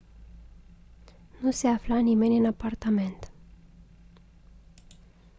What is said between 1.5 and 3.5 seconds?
se afla nimeni în apartament